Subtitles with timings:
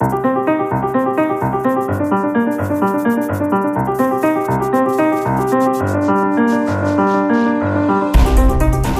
[0.00, 0.04] O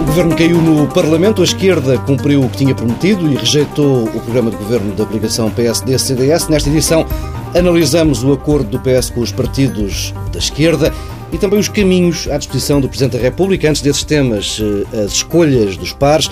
[0.04, 4.50] governo caiu no Parlamento, a esquerda cumpriu o que tinha prometido e rejeitou o programa
[4.50, 6.48] de governo da coligação PSD-CDS.
[6.48, 7.06] Nesta edição,
[7.54, 10.92] analisamos o acordo do PS com os partidos da esquerda
[11.32, 13.70] e também os caminhos à disposição do Presidente da República.
[13.70, 16.30] Antes desses temas, eh, as escolhas dos pares.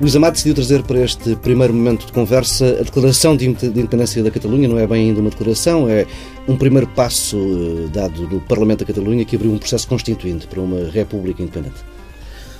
[0.00, 4.30] Luís Amado decidiu trazer para este primeiro momento de conversa a declaração de independência da
[4.30, 4.68] Catalunha.
[4.68, 6.06] Não é bem ainda uma declaração, é
[6.46, 10.60] um primeiro passo eh, dado no Parlamento da Catalunha que abriu um processo constituinte para
[10.60, 11.80] uma República independente.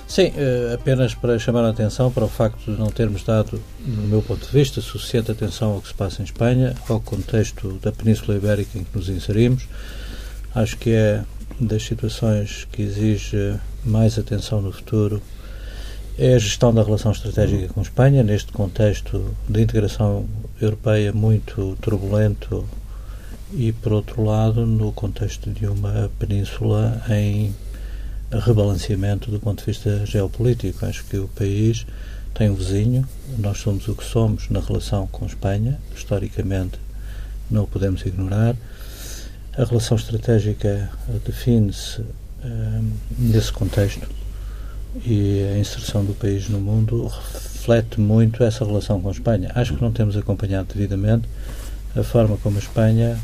[0.05, 4.03] Sim, eh, apenas para chamar a atenção para o facto de não termos dado, no
[4.03, 7.93] meu ponto de vista, suficiente atenção ao que se passa em Espanha, ao contexto da
[7.93, 9.65] Península Ibérica em que nos inserimos.
[10.53, 11.23] Acho que é
[11.57, 15.21] das situações que exige mais atenção no futuro
[16.21, 20.27] é a gestão da relação estratégica com Espanha, neste contexto de integração
[20.59, 22.67] europeia muito turbulento
[23.53, 27.55] e, por outro lado, no contexto de uma península em
[28.29, 30.85] rebalanceamento do ponto de vista geopolítico.
[30.85, 31.87] Acho que o país
[32.33, 36.77] tem um vizinho, nós somos o que somos na relação com Espanha, historicamente
[37.49, 38.57] não o podemos ignorar.
[39.57, 40.91] A relação estratégica
[41.25, 42.01] define-se
[42.43, 44.19] um, nesse contexto
[45.05, 49.51] e a inserção do país no mundo reflete muito essa relação com a Espanha.
[49.55, 51.27] Acho que não temos acompanhado devidamente
[51.95, 53.19] a forma como a Espanha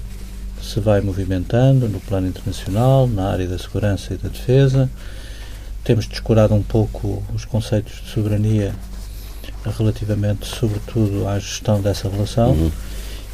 [0.61, 4.89] se vai movimentando no plano internacional, na área da segurança e da defesa.
[5.83, 8.73] Temos descurado um pouco os conceitos de soberania
[9.77, 12.51] relativamente, sobretudo, à gestão dessa relação.
[12.51, 12.71] Uhum.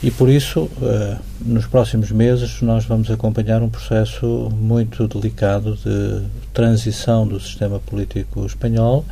[0.04, 6.26] E por isso, uh, nos próximos meses, nós vamos acompanhar um processo muito delicado de
[6.52, 9.06] transição do sistema político espanhol.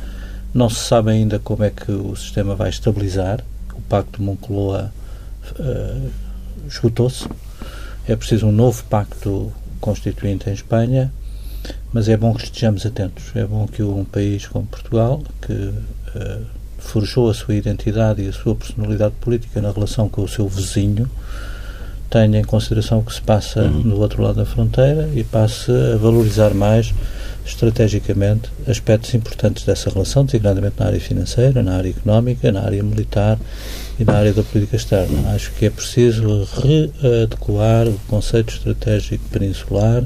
[0.52, 3.40] Não se sabe ainda como é que o sistema vai estabilizar.
[3.72, 4.92] O Pacto Moncloa
[5.60, 6.10] uh,
[6.66, 7.28] esgotou-se.
[8.08, 11.12] É preciso um novo pacto constituinte em Espanha,
[11.92, 13.30] mas é bom que estejamos atentos.
[13.36, 16.46] É bom que um país como Portugal, que uh,
[16.80, 21.08] forjou a sua identidade e a sua personalidade política na relação com o seu vizinho,
[22.10, 23.82] tenha em consideração o que se passa uhum.
[23.84, 26.92] no outro lado da fronteira e passe a valorizar mais
[27.46, 33.38] estrategicamente aspectos importantes dessa relação, designadamente na área financeira, na área económica, na área militar
[33.98, 35.20] e na área da política externa.
[35.20, 35.34] Uhum.
[35.34, 36.46] Acho que é preciso
[37.00, 40.04] readequar o conceito estratégico peninsular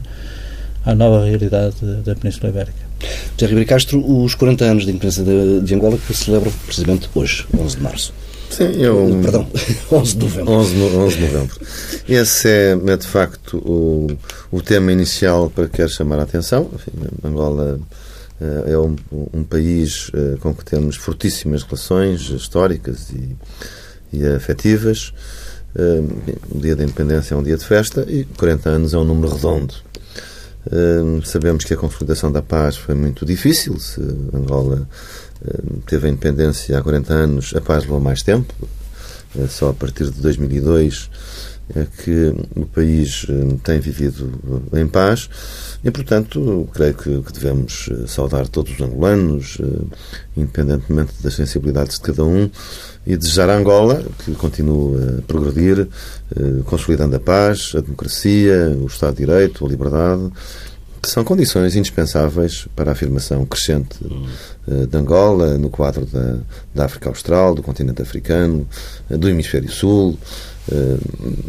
[0.84, 2.83] à nova realidade da Península Ibérica.
[3.36, 7.08] José Ribeiro Castro, os 40 anos de independência de, de Angola que se celebram precisamente
[7.14, 8.14] hoje, 11 de março.
[8.50, 9.18] Sim, eu...
[9.20, 9.48] Perdão,
[9.90, 10.52] 11 de novembro.
[10.52, 11.60] 11, 11 de novembro.
[12.08, 14.06] Esse é, é de facto o,
[14.52, 16.70] o tema inicial para que quero chamar a atenção.
[16.72, 16.92] Enfim,
[17.24, 17.80] Angola
[18.40, 18.96] uh, é um,
[19.32, 23.36] um país uh, com que temos fortíssimas relações históricas e,
[24.16, 25.12] e afetivas.
[26.52, 29.34] O dia da independência é um dia de festa e 40 anos é um número
[29.34, 29.74] redondo
[31.24, 33.78] sabemos que a consolidação da paz foi muito difícil.
[33.78, 34.00] Se
[34.32, 34.88] Angola
[35.86, 38.52] teve a independência há 40 anos, a paz levou mais tempo.
[39.34, 41.53] Uh, só a partir de 2002 é
[42.02, 43.26] que o país
[43.62, 44.30] tem vivido
[44.74, 45.28] em paz.
[45.84, 49.64] E, portanto, creio que, devemos eh, saudar todos os angolanos, eh,
[50.34, 52.48] independentemente das sensibilidades de cada um,
[53.06, 55.86] e desejar a Angola que continue a progredir,
[56.34, 60.32] eh, consolidando a paz, a democracia, o Estado de Direito, a liberdade,
[61.02, 63.98] que são condições indispensáveis para a afirmação crescente
[64.66, 66.38] de Angola no quadro da,
[66.74, 68.66] da África Austral, do continente africano,
[69.10, 70.18] do Hemisfério Sul,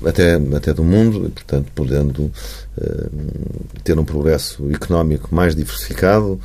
[0.06, 2.32] até, até do mundo, e, portanto, podendo
[2.78, 3.08] eh,
[3.84, 6.40] ter um progresso económico mais diversificado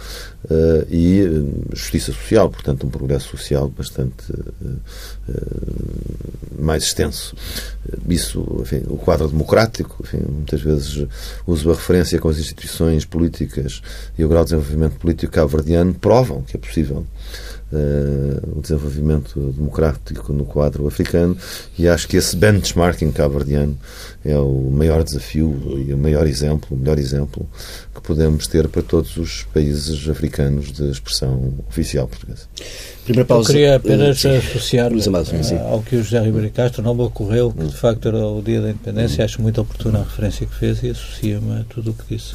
[0.44, 1.24] uh, e
[1.72, 4.32] justiça social, portanto, um progresso social bastante
[6.58, 7.34] mais extenso.
[8.08, 11.06] Isso, enfim, o quadro democrático, enfim, muitas vezes
[11.46, 13.82] uso a referência com as instituições políticas
[14.18, 17.06] e o grau de desenvolvimento político cabo-verdiano provam que é possível
[17.72, 21.36] uh, o desenvolvimento democrático no quadro africano
[21.78, 23.76] e acho que esse benchmarking cabo-verdiano
[24.24, 25.56] é o maior desafio
[25.86, 27.48] e o maior exemplo, o melhor exemplo
[27.94, 32.42] que podemos ter para todos os países africanos de expressão oficial portuguesa.
[33.04, 33.50] Primeira pausa.
[33.50, 37.50] Eu queria apenas uh, associar uh, ao que o José Ribeiro Castro não me ocorreu,
[37.50, 40.82] que de facto era o dia da independência, acho muito oportuna a referência que fez
[40.82, 42.34] e associa-me a tudo o que disse.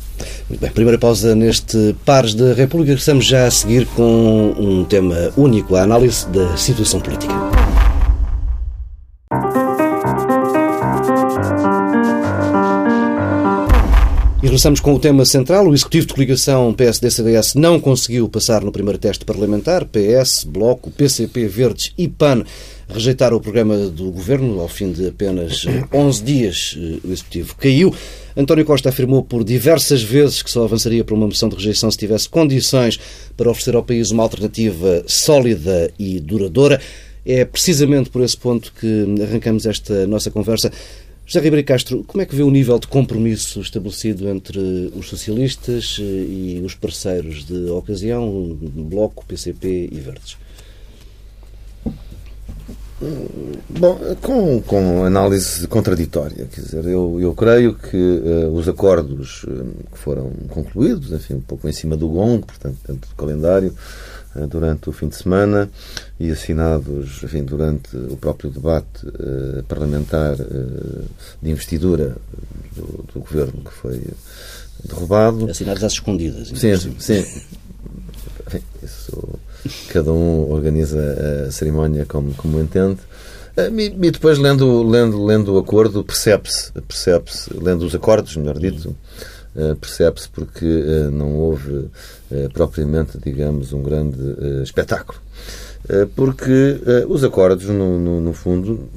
[0.49, 2.93] Muito bem, primeira pausa neste Pares da República.
[2.93, 7.54] Estamos já a seguir com um tema único, a análise da situação política.
[14.55, 15.67] Regressamos com o tema central.
[15.67, 19.83] O Executivo de Coligação PSD-CDS não conseguiu passar no primeiro teste parlamentar.
[19.83, 22.41] PS, Bloco, PCP, Verdes e PAN
[22.87, 24.61] rejeitaram o programa do governo.
[24.61, 27.93] Ao fim de apenas 11 dias, o executivo caiu.
[28.37, 31.97] António Costa afirmou por diversas vezes que só avançaria para uma moção de rejeição se
[31.97, 32.97] tivesse condições
[33.35, 36.79] para oferecer ao país uma alternativa sólida e duradoura.
[37.25, 40.71] É precisamente por esse ponto que arrancamos esta nossa conversa.
[41.25, 44.59] José Ribeiro Castro, como é que vê o nível de compromisso estabelecido entre
[44.95, 50.37] os socialistas eh, e os parceiros de ocasião, Bloco, PCP e Verdes?
[53.69, 59.65] Bom, com, com análise contraditória, quer dizer, eu, eu creio que uh, os acordos uh,
[59.91, 63.75] que foram concluídos, enfim, um pouco em cima do gongo, portanto, dentro do calendário,
[64.49, 65.69] durante o fim de semana
[66.19, 69.05] e assinados, enfim, durante o próprio debate
[69.67, 70.35] parlamentar
[71.41, 72.15] de investidura
[72.75, 74.01] do, do, governo que foi
[74.83, 75.49] derrubado.
[75.49, 76.49] Assinados às escondidas.
[76.49, 77.25] Sim, sim.
[78.47, 79.39] Enfim, isso
[79.89, 82.99] cada um organiza a cerimónia como, como entende.
[83.57, 88.95] E, depois, lendo, lendo, lendo o acordo, percebe-se, percebe-se, lendo os acordos, melhor dito,
[89.79, 91.89] percebe-se porque ah, não houve
[92.53, 94.19] propriamente, digamos, um grande
[94.63, 95.19] espetáculo.
[96.15, 98.89] Porque os acordos, no, no, no fundo,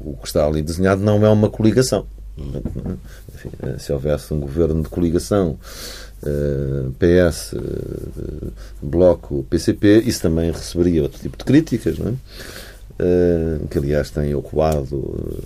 [0.00, 2.06] o que está ali desenhado não é uma coligação.
[2.38, 5.58] Enfim, se houvesse um governo de coligação
[6.22, 8.50] eh, PS, eh,
[8.82, 12.14] Bloco, PCP, isso também receberia outro tipo de críticas, não é?
[13.02, 15.42] Uh, que aliás tem ocuado uh,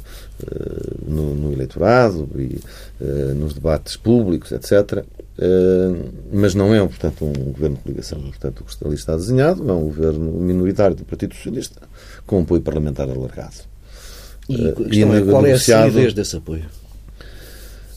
[1.06, 2.60] no, no, eleitorado e
[3.00, 5.04] uh, nos debates públicos, etc.
[6.32, 8.20] mas não é, portanto, um governo de coligação.
[8.20, 11.82] Portanto, o que ali está desenhado é um governo minoritário do Partido Socialista
[12.26, 13.54] com apoio parlamentar alargado.
[14.48, 14.56] E,
[14.92, 16.64] e é, qual é a solidez desse apoio?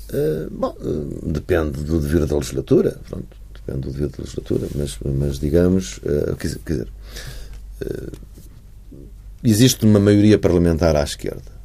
[0.09, 4.97] Uh, bom, uh, depende do dever da legislatura, pronto, depende do dever da legislatura, mas,
[5.03, 6.87] mas digamos, uh, quer dizer, quer dizer
[9.43, 11.57] existe uma maioria parlamentar à esquerda.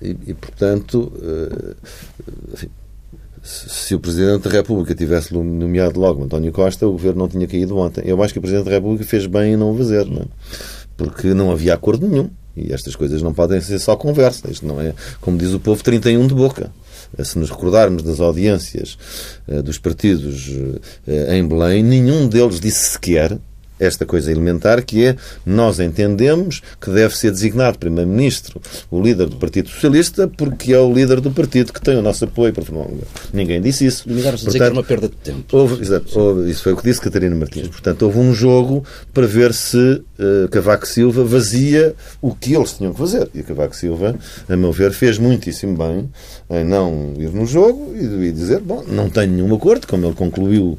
[0.00, 1.12] E, e, portanto,
[2.52, 2.68] enfim,
[3.42, 7.76] se o Presidente da República tivesse nomeado logo António Costa, o governo não tinha caído
[7.76, 8.02] ontem.
[8.04, 10.26] Eu acho que o Presidente da República fez bem em não o fazer, não é?
[11.00, 12.28] porque não havia acordo nenhum.
[12.54, 14.50] E estas coisas não podem ser só conversa.
[14.50, 16.70] Isto não é, como diz o povo, 31 de boca.
[17.16, 18.98] Eh, se nos recordarmos das audiências
[19.64, 20.50] dos partidos
[21.06, 23.38] em Belém, nenhum deles disse sequer
[23.80, 28.60] esta coisa elementar que é nós entendemos que deve ser designado Primeiro-Ministro
[28.90, 32.24] o líder do Partido Socialista porque é o líder do partido que tem o nosso
[32.24, 32.52] apoio.
[33.32, 34.08] Ninguém disse isso.
[34.08, 35.56] Limitaram-se a dizer que era uma perda de tempo.
[35.56, 37.68] Houve, exato, houve, isso foi o que disse Catarina Martins.
[37.68, 38.84] Portanto, houve um jogo
[39.14, 43.28] para ver se uh, Cavaco Silva vazia o que eles tinham que fazer.
[43.34, 44.14] E Cavaco Silva,
[44.48, 46.08] a meu ver, fez muitíssimo bem
[46.50, 50.78] em não ir no jogo e, dizer, bom, não tenho nenhum acordo, como ele concluiu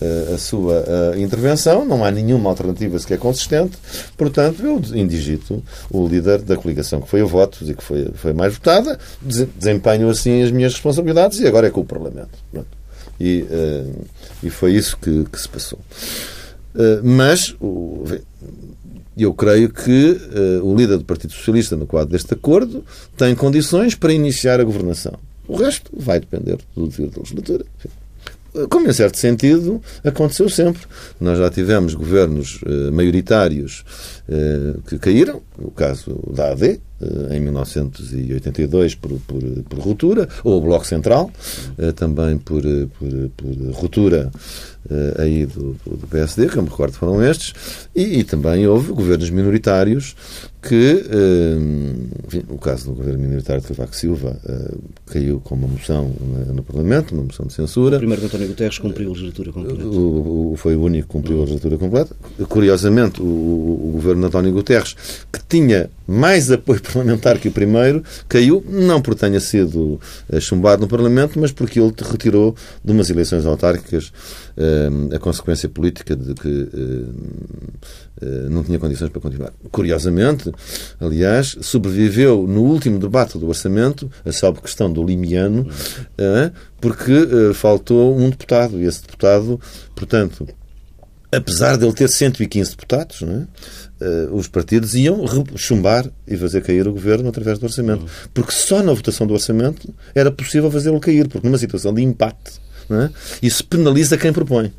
[0.00, 3.78] uh, a sua uh, intervenção, não há nenhum uma alternativa sequer consistente.
[4.16, 8.32] Portanto, eu indigito o líder da coligação que foi a votos e que foi, foi
[8.32, 8.98] mais votada,
[9.56, 12.30] desempenho assim as minhas responsabilidades e agora é com o Parlamento.
[13.18, 14.04] E, uh,
[14.42, 15.78] e foi isso que, que se passou.
[16.74, 18.04] Uh, mas o,
[19.16, 20.18] eu creio que
[20.60, 22.84] uh, o líder do Partido Socialista, no quadro deste acordo,
[23.16, 25.14] tem condições para iniciar a governação.
[25.46, 27.64] O resto vai depender do dever da legislatura.
[27.78, 28.01] Enfim
[28.68, 30.82] como em certo sentido aconteceu sempre.
[31.20, 33.84] Nós já tivemos governos uh, maioritários
[34.28, 36.80] uh, que caíram, o caso da AD,
[37.30, 41.30] em 1982 por, por, por, ruptura, ou o Bloco Central,
[41.96, 42.62] também por,
[42.98, 44.30] por, por ruptura
[45.18, 47.54] aí do, do, PSD, que eu me recordo foram estes,
[47.94, 50.14] e, e também houve governos minoritários
[50.62, 51.04] que,
[52.24, 54.38] enfim, o caso do governo minoritário de Cavaco Silva
[55.06, 56.12] caiu com uma moção
[56.54, 57.96] no Parlamento, uma moção de censura.
[57.96, 59.84] O primeiro António Guterres cumpriu a legislatura completa.
[59.84, 62.16] O, o, foi o único que cumpriu a legislatura completa.
[62.48, 64.94] Curiosamente, o, o governo de António Guterres,
[65.32, 69.98] que tinha mais apoio parlamentar que o primeiro, caiu, não porque tenha sido
[70.30, 72.54] eh, chumbado no Parlamento, mas porque ele retirou
[72.84, 74.12] de umas eleições autárquicas
[74.56, 76.68] eh, a consequência política de que
[78.20, 79.52] eh, não tinha condições para continuar.
[79.70, 80.52] Curiosamente,
[81.00, 85.66] aliás, sobreviveu no último debate do orçamento, a salvo questão do limiano,
[86.80, 89.60] porque faltou um deputado, e esse deputado,
[89.96, 90.46] portanto,
[91.32, 93.26] apesar de ele ter 115 deputados, é?
[94.04, 95.24] uh, os partidos iam
[95.56, 98.06] chumbar e fazer cair o governo através do orçamento.
[98.34, 102.60] Porque só na votação do orçamento era possível fazê-lo cair, porque numa situação de empate
[102.90, 103.10] é?
[103.42, 104.72] isso penaliza quem propõe.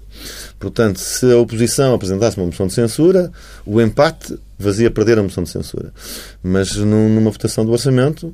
[0.64, 3.30] Portanto, se a oposição apresentasse uma moção de censura,
[3.66, 5.94] o empate fazia perder a moção de censura.
[6.42, 8.34] Mas numa votação do orçamento,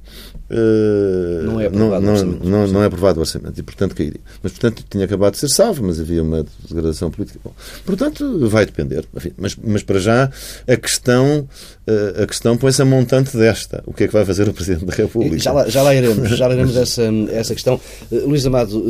[0.49, 4.19] uh, não, é aprovado não, não, não, não, é aprovado o orçamento e, portanto, cairia.
[4.41, 7.39] Mas, portanto, tinha acabado de ser salvo, mas havia uma degradação política.
[7.43, 7.53] Bom,
[7.85, 9.05] portanto, vai depender.
[9.15, 10.31] Enfim, mas, mas, para já,
[10.67, 11.47] a questão,
[11.87, 13.83] uh, a questão põe-se a montante desta.
[13.85, 15.39] O que é que vai fazer o Presidente da República?
[15.39, 17.79] Já lá, já lá iremos, já lá iremos essa, essa questão.
[18.11, 18.83] Uh, Luís Amado,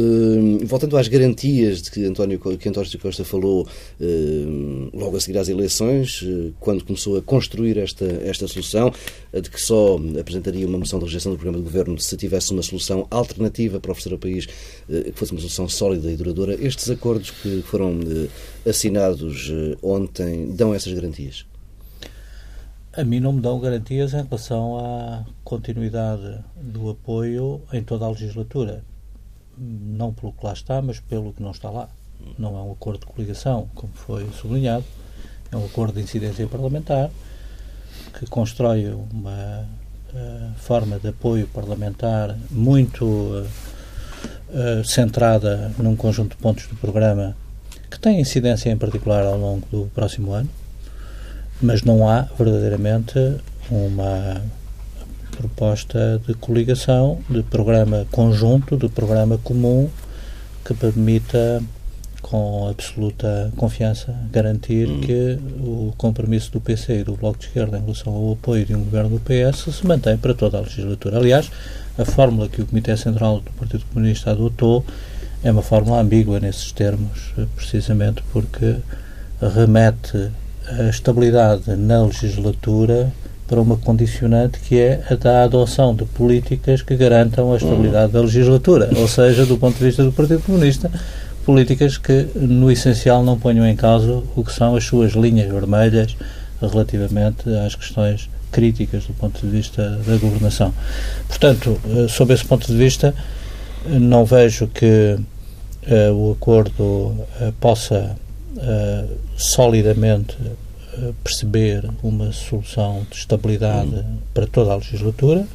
[0.66, 3.68] voltando às garantias de que António, que António Costa falou
[4.94, 6.24] logo a seguir às eleições,
[6.60, 8.92] quando começou a construir esta, esta solução,
[9.34, 12.64] de que só apresentaria uma moção de rejeição do programa de governo se tivesse uma
[12.64, 14.48] solução alternativa para oferecer ao país
[14.90, 16.54] eh, que fosse uma solução sólida e duradoura.
[16.54, 21.46] Estes acordos que foram eh, assinados eh, ontem dão essas garantias?
[22.94, 28.10] A mim não me dão garantias em relação à continuidade do apoio em toda a
[28.10, 28.84] legislatura.
[29.58, 31.90] Não pelo que lá está, mas pelo que não está lá.
[32.38, 34.86] Não é um acordo de coligação, como foi sublinhado.
[35.52, 37.10] É um acordo de incidência parlamentar
[38.18, 39.68] que constrói uma
[40.14, 43.48] uh, forma de apoio parlamentar muito uh,
[44.50, 47.36] uh, centrada num conjunto de pontos do programa
[47.90, 50.50] que tem incidência em particular ao longo do próximo ano,
[51.62, 53.38] mas não há verdadeiramente
[53.70, 54.42] uma
[55.32, 59.90] proposta de coligação, de programa conjunto, de programa comum
[60.64, 61.64] que permita
[62.30, 65.02] com absoluta confiança, garantir hum.
[65.02, 68.76] que o compromisso do PC e do Bloco de Esquerda em relação ao apoio de
[68.76, 71.18] um governo do PS se mantém para toda a legislatura.
[71.18, 71.50] Aliás,
[71.98, 74.86] a fórmula que o Comitê Central do Partido Comunista adotou
[75.44, 78.76] é uma fórmula ambígua nesses termos, precisamente porque
[79.42, 80.30] remete
[80.68, 83.12] a estabilidade na legislatura
[83.48, 88.22] para uma condicionante que é a da adoção de políticas que garantam a estabilidade da
[88.22, 90.92] legislatura, ou seja, do ponto de vista do Partido Comunista,
[91.50, 96.16] políticas que, no essencial, não ponham em causa o que são as suas linhas vermelhas
[96.62, 100.72] relativamente às questões críticas do ponto de vista da governação.
[101.28, 103.16] Portanto, eh, sob esse ponto de vista,
[103.88, 107.26] não vejo que uh, o acordo uh,
[107.60, 108.16] possa
[108.56, 110.38] uh, solidamente
[111.24, 114.18] perceber uma solução de estabilidade hum.
[114.36, 115.48] para toda a legislatura.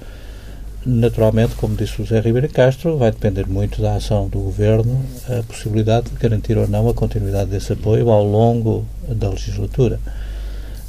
[0.87, 5.43] Naturalmente, como disse o José Ribeiro Castro, vai depender muito da ação do Governo a
[5.43, 9.99] possibilidade de garantir ou não a continuidade desse apoio ao longo da legislatura.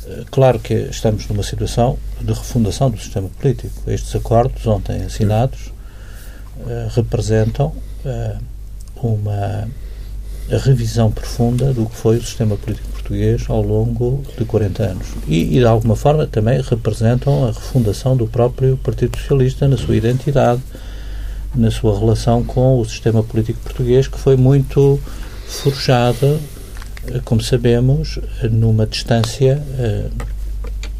[0.05, 3.89] Eh, claro que estamos numa situação de refundação do sistema político.
[3.89, 5.67] Estes acordos, ontem assinados,
[6.57, 7.67] uh, representam
[8.05, 8.37] uh,
[9.01, 9.69] uma
[10.49, 15.07] revisão profunda do que foi o sistema político português ao longo de 40 anos.
[15.27, 19.95] E, e, de alguma forma, também representam a refundação do próprio Partido Socialista na sua
[19.95, 20.61] identidade,
[21.53, 24.99] na sua relação com o sistema político português, que foi muito
[25.47, 26.39] forjado,
[27.07, 28.19] eh, como sabemos,
[28.51, 30.05] numa distância eh,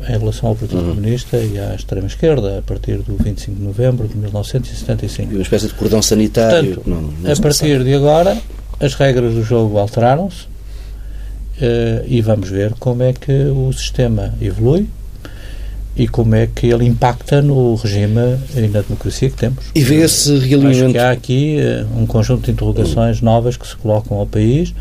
[0.07, 0.95] em relação ao Partido uhum.
[0.95, 5.31] Comunista e à extrema-esquerda, a partir do 25 de novembro de 1975.
[5.31, 6.75] E uma espécie de cordão sanitário.
[6.75, 8.37] Portanto, não, não a partir de agora,
[8.79, 10.54] as regras do jogo alteraram-se,
[12.07, 14.87] e vamos ver como é que o sistema evolui
[15.95, 19.65] e como é que ele impacta no regime e na democracia que temos.
[19.73, 20.85] E vê esse realinhamento...
[20.85, 24.73] Acho que há aqui uh, um conjunto de interrogações novas que se colocam ao país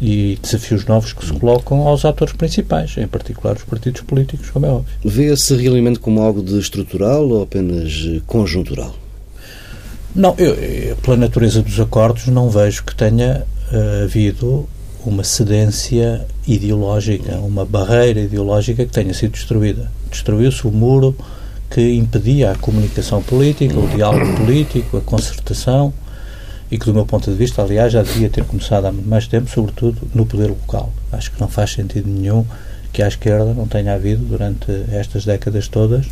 [0.00, 4.64] e desafios novos que se colocam aos atores principais, em particular os partidos políticos, como
[4.64, 4.94] é óbvio.
[5.04, 7.92] Vê esse realinhamento como algo de estrutural ou apenas
[8.26, 8.94] conjuntural?
[10.14, 14.66] Não, eu, pela natureza dos acordos, não vejo que tenha uh, havido
[15.04, 19.90] uma cedência ideológica, uma barreira ideológica que tenha sido destruída.
[20.10, 21.16] Destruiu-se o muro
[21.70, 25.92] que impedia a comunicação política, o diálogo político, a concertação
[26.70, 29.26] e que, do meu ponto de vista, aliás, já devia ter começado há muito mais
[29.26, 30.92] tempo, sobretudo no poder local.
[31.12, 32.44] Acho que não faz sentido nenhum
[32.92, 36.06] que à esquerda não tenha havido, durante estas décadas todas,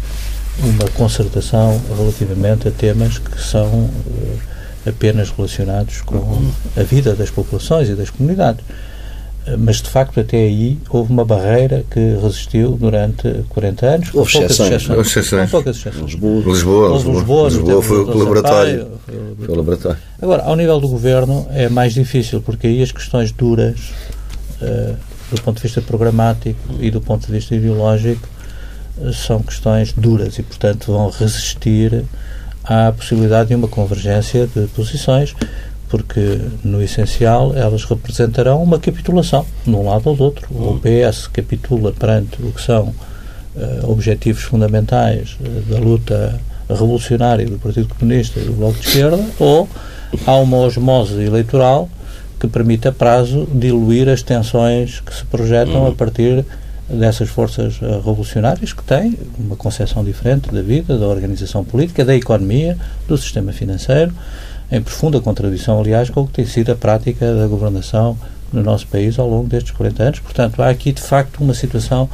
[0.63, 4.56] uma concertação relativamente a temas que são uh,
[4.87, 8.65] apenas relacionados com a vida das populações e das comunidades.
[9.59, 14.09] Mas, de facto, até aí houve uma barreira que resistiu durante 40 anos.
[14.13, 14.91] Houve exceções.
[14.91, 15.51] Houve exceções.
[15.51, 16.05] poucas exceções.
[16.05, 16.43] Lisboa.
[16.45, 18.89] Lisboa, Lisboa, Lisboa, Lisboa foi o laboratório.
[19.07, 19.99] Foi o laboratório.
[20.21, 23.79] Agora, ao nível do governo é mais difícil, porque aí as questões duras,
[24.61, 24.97] uh,
[25.31, 28.29] do ponto de vista programático e do ponto de vista ideológico,
[28.99, 32.05] uh, são questões duras e, portanto, vão resistir
[32.67, 35.35] há a possibilidade de uma convergência de posições,
[35.89, 40.47] porque, no essencial, elas representarão uma capitulação, de um lado ou do outro.
[40.51, 42.93] O PS capitula perante o que são
[43.55, 49.25] uh, objetivos fundamentais uh, da luta revolucionária do Partido Comunista e do Bloco de Esquerda,
[49.39, 49.69] ou
[50.27, 51.89] há uma osmose eleitoral
[52.41, 55.89] que permita prazo diluir as tensões que se projetam uhum.
[55.89, 56.45] a partir
[56.89, 62.15] dessas forças uh, revolucionárias que têm uma concepção diferente da vida, da organização política, da
[62.15, 62.79] economia,
[63.09, 64.13] do sistema financeiro,
[64.71, 68.19] em profunda contradição, aliás, com o que tem sido a prática da governação
[68.53, 70.21] no nosso país ao longo destes 40 anos.
[70.21, 72.09] Portanto, há aqui, de facto, uma situação,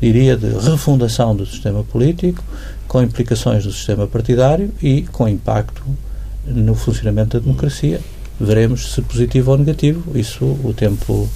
[0.00, 2.42] diria, de refundação do sistema político,
[2.86, 5.82] com implicações do sistema partidário e com impacto
[6.46, 8.00] no funcionamento da democracia.
[8.38, 10.18] Veremos se positivo ou negativo.
[10.18, 11.28] Isso o tempo,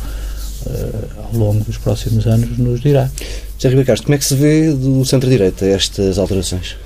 [1.17, 3.11] ao longo dos próximos anos, nos dirá.
[3.57, 6.77] José Ribeiro Castro, como é que se vê do centro-direita estas alterações?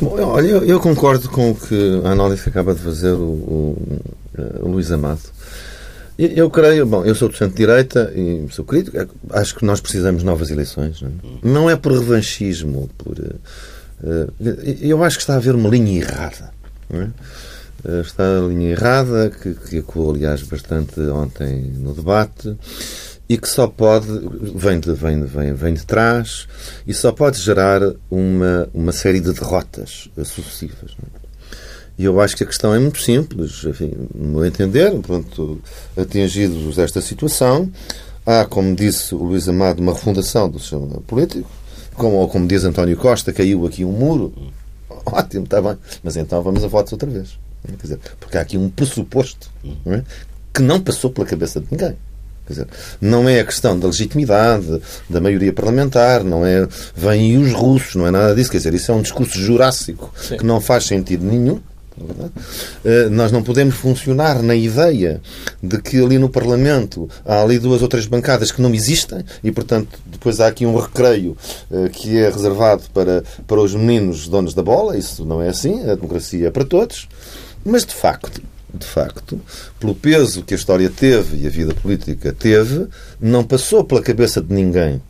[0.00, 3.18] Bom, olha, eu, eu, concordo com o que a análise que acaba de fazer o,
[3.18, 4.00] o,
[4.60, 5.20] o Luís Amado.
[6.16, 8.96] Eu, eu, creio, bom, eu sou do centro-direita e sou crítico,
[9.30, 11.00] acho que nós precisamos de novas eleições.
[11.00, 13.18] Não é, não é por revanchismo, por.
[13.18, 14.32] Uh,
[14.80, 16.50] eu acho que está a haver uma linha errada.
[16.90, 17.08] É?
[17.84, 22.56] Eh, está a linha errada, que, que aliás, bastante ontem no debate
[23.28, 24.06] e que só pode,
[24.54, 26.48] vem de, vem, vem, vem de trás,
[26.86, 30.96] e só pode gerar uma, uma série de derrotas sucessivas.
[31.02, 31.28] É?
[31.98, 33.64] E eu acho que a questão é muito simples.
[33.64, 35.60] Enfim, no meu entender, pronto,
[35.96, 37.70] atingidos esta situação,
[38.24, 41.50] há, como disse o Luís Amado, uma refundação do sistema político,
[41.94, 44.32] como, ou como diz António Costa, caiu aqui um muro.
[45.04, 45.76] Ótimo, está bem.
[46.02, 47.36] Mas então vamos a votos outra vez.
[47.82, 49.50] Dizer, porque há aqui um pressuposto
[49.84, 50.04] não é?
[50.54, 51.96] que não passou pela cabeça de ninguém.
[52.48, 52.66] Dizer,
[53.00, 58.06] não é a questão da legitimidade da maioria parlamentar, não é vêm os russos, não
[58.06, 58.50] é nada disso.
[58.50, 60.38] Quer dizer, isso é um discurso jurássico Sim.
[60.38, 61.60] que não faz sentido nenhum.
[62.00, 65.20] Uh, nós não podemos funcionar na ideia
[65.60, 69.50] de que ali no Parlamento há ali duas ou três bancadas que não existem e,
[69.50, 71.36] portanto, depois há aqui um recreio
[71.70, 74.96] uh, que é reservado para, para os meninos donos da bola.
[74.96, 75.82] Isso não é assim.
[75.90, 77.08] A democracia é para todos.
[77.68, 78.40] Mas, de facto,
[78.72, 79.38] de facto,
[79.78, 82.86] pelo peso que a história teve e a vida política teve,
[83.20, 85.02] não passou pela cabeça de ninguém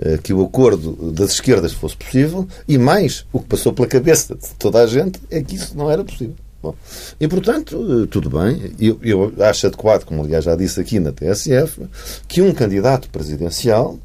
[0.00, 4.36] eh, que o acordo das esquerdas fosse possível e mais, o que passou pela cabeça
[4.36, 6.36] de toda a gente é que isso não era possível.
[6.62, 6.74] Bom,
[7.20, 8.72] e, portanto, eh, tudo bem.
[8.80, 11.82] Eu, eu acho adequado, como aliás já disse aqui na TSF,
[12.28, 13.98] que um candidato presidencial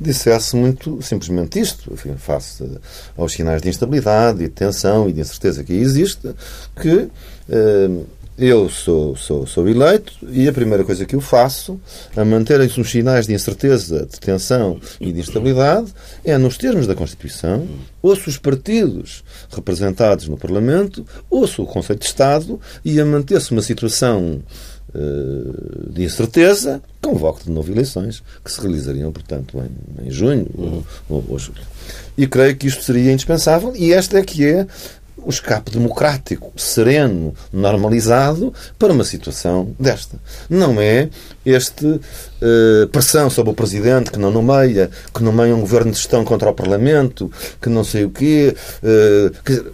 [0.00, 2.64] dissesse muito simplesmente isto, enfim, face
[3.16, 6.34] aos sinais de instabilidade, de tensão e de incerteza que existe,
[6.80, 7.08] que
[7.48, 7.90] eh,
[8.40, 11.78] eu sou, sou, sou eleito e a primeira coisa que eu faço,
[12.16, 15.92] a manterem-se uns sinais de incerteza, de tensão e de instabilidade,
[16.24, 17.68] é, nos termos da Constituição,
[18.00, 23.60] ouço os partidos representados no Parlamento, ouço o Conselho de Estado e a manter-se uma
[23.60, 24.40] situação
[25.90, 30.82] de incerteza, convoco de novo eleições, que se realizariam, portanto, em, em junho uhum.
[31.08, 31.62] ou, ou julho.
[32.16, 34.66] E creio que isto seria indispensável e esta é que é
[35.24, 40.18] o escape democrático, sereno, normalizado para uma situação desta.
[40.48, 41.08] Não é
[41.44, 46.24] este uh, pressão sobre o Presidente que não nomeia, que nomeia um governo de gestão
[46.24, 48.54] contra o Parlamento, que não sei o quê.
[48.82, 49.72] Uh, quer dizer,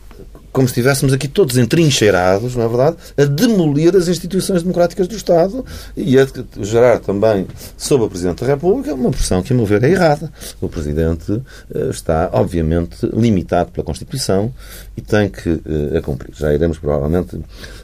[0.57, 5.14] como se estivéssemos aqui todos entrincheirados, não é verdade, a demolir as instituições democráticas do
[5.14, 5.62] Estado
[5.95, 6.27] e a
[6.62, 10.33] gerar também sobre o Presidente da República uma pressão que, a meu ver, é errada.
[10.59, 11.42] O Presidente
[11.75, 14.51] eh, está, obviamente, limitado pela Constituição
[14.97, 16.35] e tem que eh, a cumprir.
[16.35, 17.38] Já iremos, provavelmente,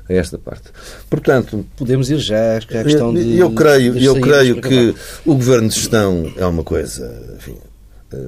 [0.08, 0.70] a esta parte.
[1.10, 1.66] Portanto...
[1.76, 3.36] Podemos ir já à questão de...
[3.36, 4.94] Eu creio, eu creio que
[5.26, 7.56] o Governo de Gestão é uma coisa, enfim,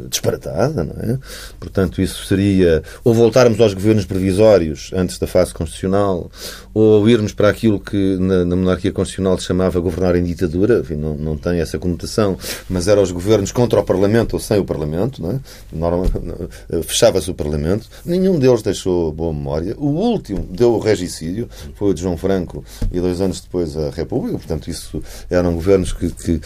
[0.08, 1.18] disparatada, não é?
[1.58, 6.30] Portanto, isso seria ou voltarmos aos governos provisórios antes da fase constitucional,
[6.72, 10.96] ou irmos para aquilo que na, na monarquia constitucional se chamava governar em ditadura, enfim,
[10.96, 12.36] não, não tem essa conotação,
[12.68, 16.82] mas eram os governos contra o Parlamento ou sem o Parlamento, não é?
[16.82, 19.74] Fechava-se o Parlamento, nenhum deles deixou boa memória.
[19.78, 23.90] O último deu o regicídio, foi o de João Franco, e dois anos depois a
[23.90, 26.40] República, portanto, isso eram governos que, que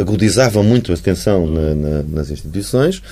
[0.00, 3.02] agudizavam muito a tensão na, na, nas instituições instituições.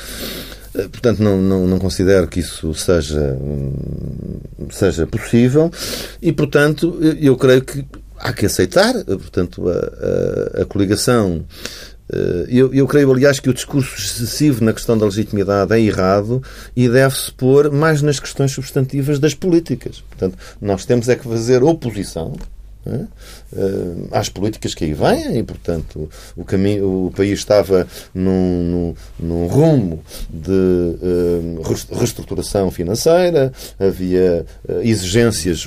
[0.75, 3.73] Eh, portanto, não, não, não considero que isso seja, hum,
[4.71, 5.71] seja possível
[6.23, 7.85] e, portanto, eu creio que
[8.19, 11.45] há que aceitar, eh, portanto, a, a, a coligação.
[12.13, 16.43] Eh, eu, eu creio, aliás, que o discurso excessivo na questão da legitimidade é errado
[16.77, 20.03] e deve-se pôr mais nas questões substantivas das políticas.
[20.09, 22.35] Portanto, nós temos é que fazer oposição
[22.87, 23.07] é?
[23.53, 27.85] Uh, às políticas que aí vêm e, portanto, o, caminho, o país estava
[28.15, 31.61] num, num, num rumo de uh,
[31.93, 35.67] reestruturação financeira, havia uh, exigências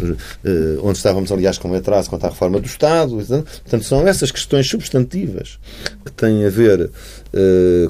[0.81, 3.15] onde estávamos, aliás, com atraso quanto à reforma do Estado.
[3.15, 5.59] Portanto, são essas questões substantivas
[6.05, 6.89] que têm a ver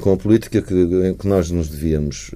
[0.02, 2.32] com a política que, que nós nos devíamos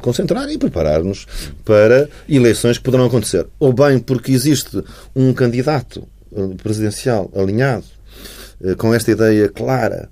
[0.00, 1.26] concentrar e preparar-nos
[1.64, 3.46] para eleições que poderão acontecer.
[3.58, 4.82] Ou bem porque existe
[5.14, 6.06] um candidato
[6.62, 7.84] presidencial alinhado
[8.78, 10.10] com esta ideia clara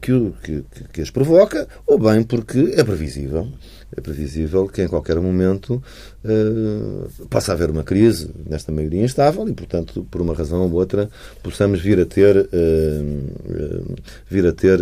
[0.00, 3.48] que, que, que as provoca, ou bem porque é previsível.
[3.96, 5.82] É previsível que em qualquer momento
[6.24, 11.08] uh, possa haver uma crise nesta maioria instável e, portanto, por uma razão ou outra,
[11.42, 13.94] possamos vir a ter, uh, uh,
[14.28, 14.80] vir a ter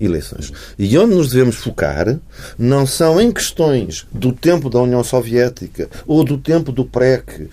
[0.00, 0.52] eleições.
[0.78, 2.18] E onde nos devemos focar
[2.58, 7.48] não são em questões do tempo da União Soviética ou do tempo do PREC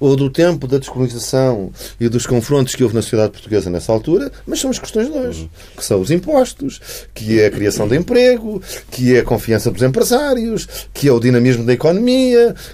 [0.00, 4.30] ou do tempo da descolonização e dos confrontos que houve na sociedade portuguesa nessa altura,
[4.46, 6.80] mas são as questões de hoje, que são os impostos,
[7.14, 11.20] que é a criação de emprego, que é a confiança dos empresários, que é o
[11.20, 12.05] dinamismo da economia,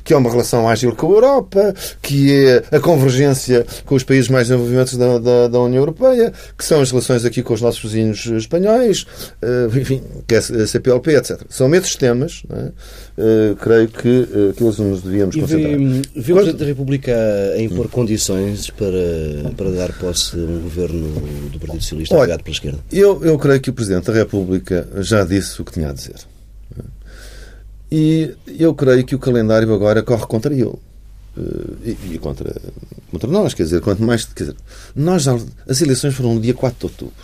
[0.05, 4.29] que é uma relação ágil com a Europa, que é a convergência com os países
[4.29, 7.83] mais desenvolvimentos da, da, da União Europeia, que são as relações aqui com os nossos
[7.83, 9.03] vizinhos espanhóis,
[9.43, 11.41] uh, enfim, que é a CPLP, etc.
[11.49, 12.57] São esses temas, é?
[12.63, 15.73] uh, creio que, que eles nos devíamos concentrar.
[15.73, 17.13] E vê, o Presidente da República
[17.55, 17.91] a impor hum.
[17.91, 21.09] condições para, para dar posse a um governo
[21.51, 22.79] do Partido Socialista apoiado pela esquerda?
[22.93, 26.17] Eu, eu creio que o Presidente da República já disse o que tinha a dizer.
[27.95, 30.73] E eu creio que o calendário agora corre contra ele.
[31.37, 32.51] Eh, e, contra,
[33.11, 34.25] contra nós, quer dizer, quanto mais.
[34.25, 34.57] Quer dizer,
[34.97, 37.15] nós, as eleições foram no dia 4 de outubro.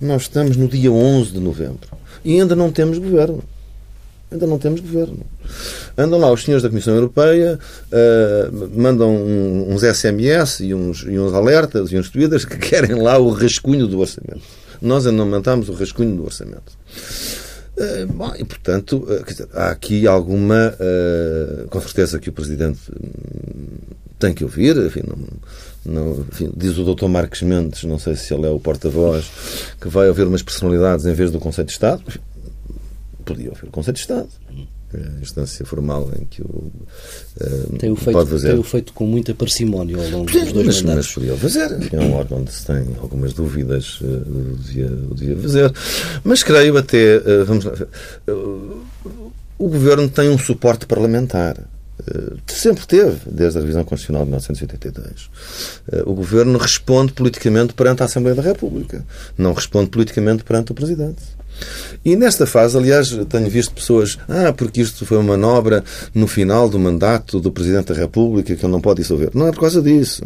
[0.00, 1.88] Nós estamos no dia 11 de novembro.
[2.24, 3.42] E ainda não temos governo.
[4.30, 5.18] Ainda não temos governo.
[5.96, 7.58] Andam lá os senhores da Comissão Europeia,
[7.90, 13.18] uh, mandam uns SMS e uns, e uns alertas e uns tweets que querem lá
[13.18, 14.42] o rascunho do orçamento.
[14.80, 16.78] Nós ainda não mandamos o rascunho do orçamento.
[17.78, 20.74] Uh, bom, e, portanto, uh, dizer, há aqui alguma.
[20.74, 26.76] Uh, com certeza que o Presidente hum, tem que ouvir, enfim, não, não, enfim, diz
[26.76, 27.06] o Dr.
[27.06, 29.30] Marques Mendes, não sei se ele é o porta-voz,
[29.80, 32.02] que vai ouvir umas personalidades em vez do Conselho de Estado.
[33.24, 34.28] Podia ouvir o Conselho de Estado
[35.20, 36.72] instância formal em que o
[37.40, 38.50] uh, tem o feito, pode fazer.
[38.50, 41.06] Tem o feito com muita parcimónia ao longo dos dois mas, mandatos.
[41.06, 41.94] Mas podia fazer.
[41.94, 45.72] É um órgão onde se tem algumas dúvidas, uh, devia, devia fazer.
[46.24, 47.72] Mas creio até, uh, vamos lá,
[49.58, 51.56] o Governo tem um suporte parlamentar.
[52.46, 55.30] Sempre teve, desde a revisão constitucional de 1982.
[56.06, 59.04] O Governo responde politicamente perante a Assembleia da República.
[59.36, 61.20] Não responde politicamente perante o Presidente.
[62.04, 66.68] E nesta fase, aliás, tenho visto pessoas, ah, porque isto foi uma manobra no final
[66.68, 69.30] do mandato do Presidente da República que ele não pode dissolver.
[69.34, 70.22] Não é por causa disso.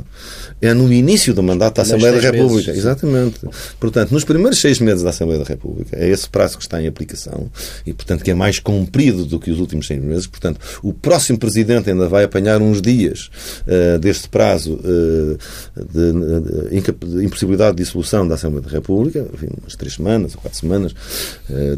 [0.60, 2.70] É no início do mandato da Assembleia da República.
[2.70, 3.40] Meses, Exatamente.
[3.80, 6.86] Portanto, nos primeiros seis meses da Assembleia da República, é esse prazo que está em
[6.86, 7.50] aplicação
[7.86, 10.26] e, portanto, que é mais comprido do que os últimos seis meses.
[10.26, 13.30] Portanto, o próximo Presidente ainda vai apanhar uns dias
[13.66, 15.38] uh, deste prazo uh,
[15.76, 20.40] de, de, de, impossibilidade de dissolução da Assembleia da República, enfim, umas três semanas ou
[20.40, 20.94] quatro semanas,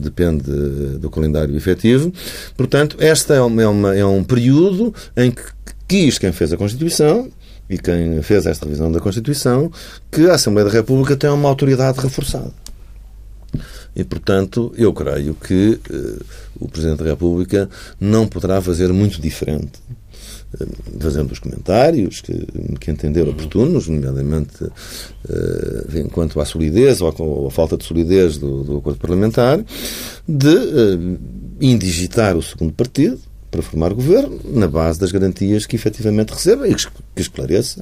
[0.00, 0.50] depende
[0.98, 2.12] do calendário efetivo.
[2.56, 5.42] Portanto, esta é, é, uma, é um período em que
[5.88, 7.30] quis quem fez a Constituição
[7.68, 9.70] e quem fez esta revisão da Constituição
[10.10, 12.52] que a Assembleia da República tem uma autoridade reforçada.
[13.96, 16.24] E, portanto, eu creio que uh,
[16.58, 17.68] o Presidente da República
[18.00, 19.70] não poderá fazer muito diferente
[21.00, 22.46] fazendo os comentários que,
[22.80, 28.78] que entender oportunos, nomeadamente uh, enquanto à solidez ou à, falta de solidez do, do
[28.78, 29.64] acordo parlamentar,
[30.26, 31.18] de uh,
[31.60, 33.18] indigitar o segundo partido
[33.54, 37.80] para formar governo na base das garantias que efetivamente receba e que esclareça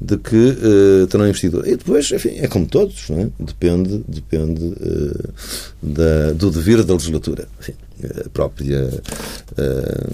[0.00, 1.62] de que uh, terão investido.
[1.64, 3.28] E depois, enfim, é como todos, não é?
[3.38, 5.32] depende, depende uh,
[5.80, 7.46] da, do dever da legislatura.
[7.60, 7.74] Enfim,
[8.26, 8.88] a própria.
[9.56, 10.10] Uh,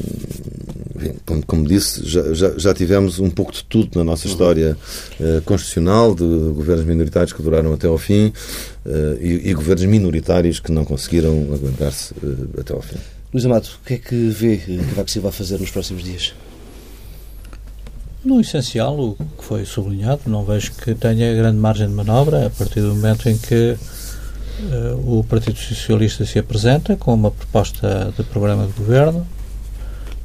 [0.97, 4.77] enfim, como, como, disse, já, já, já, tivemos um pouco de tudo na nossa história
[5.45, 8.33] constitucional, de governos minoritários que duraram até ao fim
[9.21, 12.15] e, e governos minoritários que não conseguiram aguentar-se
[12.59, 12.97] até ao fim.
[13.35, 16.33] Luís Amado, o que é que vê que vai Silva vai fazer nos próximos dias?
[18.25, 22.51] No essencial, o que foi sublinhado, não vejo que tenha grande margem de manobra a
[22.51, 28.23] partir do momento em que uh, o Partido Socialista se apresenta com uma proposta de
[28.23, 29.27] programa de governo,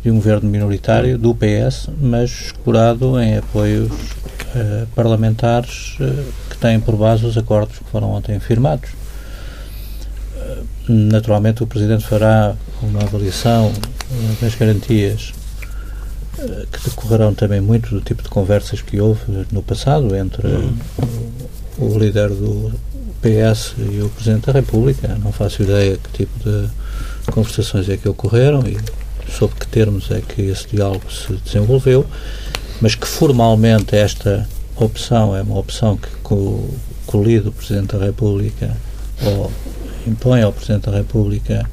[0.04, 6.80] de um governo minoritário do PS, mas escurado em apoios uh, parlamentares uh, que têm
[6.80, 8.99] por base os acordos que foram ontem firmados.
[10.92, 13.72] Naturalmente, o Presidente fará uma avaliação
[14.42, 15.34] das garantias
[16.40, 19.22] eh, que decorrerão também muito do tipo de conversas que houve
[19.52, 20.48] no passado entre
[21.78, 22.74] o, o líder do
[23.22, 25.16] PS e o Presidente da República.
[25.24, 26.68] Não faço ideia que tipo de
[27.32, 28.76] conversações é que ocorreram e
[29.32, 32.04] sob que termos é que esse diálogo se desenvolveu,
[32.82, 36.10] mas que formalmente esta opção é uma opção que
[37.06, 38.76] colide o Presidente da República
[39.24, 39.52] ou
[40.10, 41.66] impõe ao Presidente da República,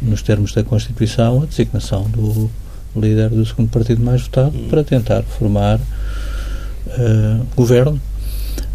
[0.00, 2.50] nos termos da Constituição, a designação do
[2.96, 8.00] líder do segundo partido mais votado para tentar formar uh, governo.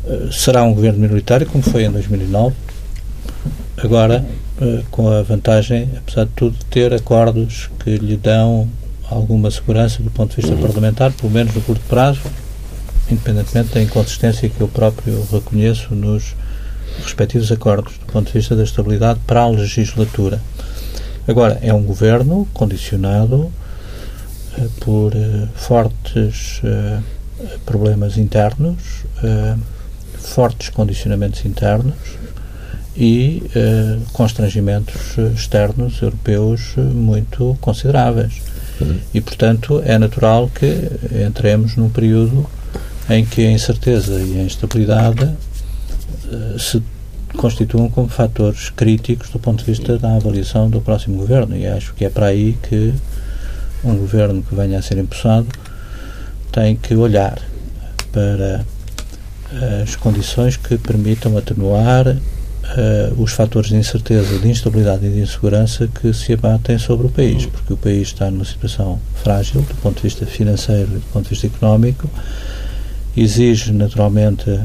[0.04, 2.56] Uh, será um governo minoritário, como foi em 2009.
[3.78, 4.25] Agora,
[4.62, 8.69] uh, com a vantagem, apesar de tudo, de ter acordos que lhe dão
[9.10, 12.21] alguma segurança do ponto de vista parlamentar, pelo menos no curto prazo,
[13.10, 16.36] independentemente da inconsistência que eu próprio reconheço nos
[17.03, 20.41] respectivos acordos, do ponto de vista da estabilidade para a legislatura.
[21.27, 27.01] Agora, é um governo condicionado uh, por uh, fortes uh,
[27.65, 29.03] problemas internos,
[30.17, 31.95] fortes condicionamentos internos
[32.95, 33.43] e
[34.13, 38.41] constrangimentos externos europeus muito consideráveis.
[38.79, 38.99] Uhum.
[39.13, 40.89] E, portanto, é natural que
[41.27, 42.47] entremos num período
[43.10, 45.29] em que a incerteza e a instabilidade
[46.57, 46.81] se
[47.35, 51.55] constituam como fatores críticos do ponto de vista da avaliação do próximo governo.
[51.55, 52.93] E acho que é para aí que
[53.83, 55.47] um governo que venha a ser empossado
[56.51, 57.38] tem que olhar
[58.11, 58.65] para
[59.83, 65.88] as condições que permitam atenuar uh, os fatores de incerteza, de instabilidade e de insegurança
[65.88, 69.97] que se abatem sobre o país, porque o país está numa situação frágil do ponto
[69.97, 72.09] de vista financeiro e do ponto de vista económico,
[73.15, 74.59] exige naturalmente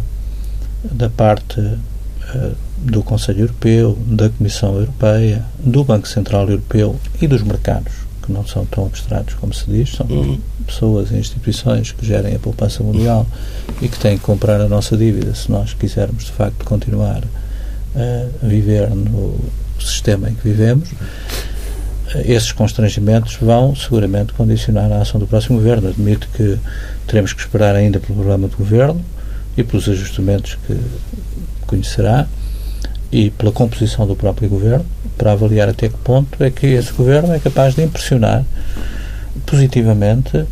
[0.85, 7.43] da parte uh, do Conselho Europeu, da Comissão Europeia, do Banco Central Europeu e dos
[7.43, 10.39] mercados, que não são tão abstratos como se diz, são uhum.
[10.67, 13.27] pessoas e instituições que gerem a poupança mundial
[13.83, 17.23] e que têm que comprar a nossa dívida se nós quisermos de facto continuar
[17.95, 19.39] a viver no
[19.79, 20.91] sistema em que vivemos.
[22.25, 25.89] Esses constrangimentos vão seguramente condicionar a ação do próximo governo.
[25.89, 26.59] Admito que
[27.07, 29.05] teremos que esperar ainda pelo programa de governo
[29.61, 30.77] e pelos ajustamentos que
[31.67, 32.27] conhecerá
[33.13, 37.35] e pela composição do próprio governo para avaliar até que ponto é que esse governo
[37.35, 38.45] é capaz de impressionar
[39.47, 40.45] positivamente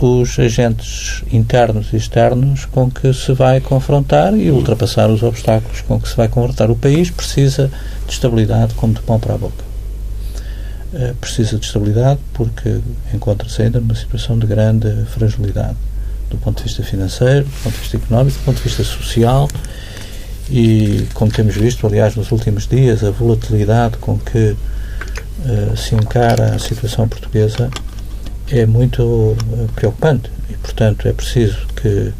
[0.00, 6.00] os agentes internos e externos com que se vai confrontar e ultrapassar os obstáculos com
[6.00, 6.70] que se vai confrontar.
[6.70, 7.70] O país precisa
[8.06, 9.64] de estabilidade como de pão para a boca.
[10.92, 12.80] Uh, precisa de estabilidade porque
[13.14, 15.76] encontra-se ainda numa situação de grande fragilidade
[16.32, 19.48] do ponto de vista financeiro, do ponto de vista económico, do ponto de vista social.
[20.50, 26.54] E, como temos visto, aliás, nos últimos dias, a volatilidade com que uh, se encara
[26.54, 27.70] a situação portuguesa
[28.50, 29.36] é muito uh,
[29.74, 30.30] preocupante.
[30.50, 32.12] E, portanto, é preciso que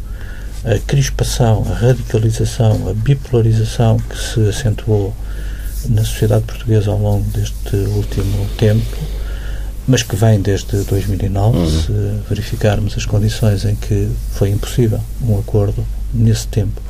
[0.65, 5.13] a crispação, a radicalização, a bipolarização que se acentuou
[5.89, 8.97] na sociedade portuguesa ao longo deste último tempo,
[9.87, 11.69] mas que vem desde 2009, uhum.
[11.69, 11.91] se
[12.29, 16.81] verificarmos as condições em que foi impossível um acordo nesse tempo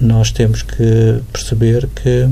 [0.00, 2.28] nós temos que perceber que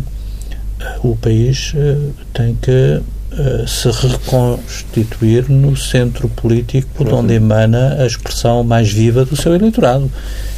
[0.81, 1.97] eh, o país eh,
[2.33, 3.01] tem que
[3.33, 9.55] eh, se reconstituir no centro político de onde emana a expressão mais viva do seu
[9.55, 10.11] eleitorado.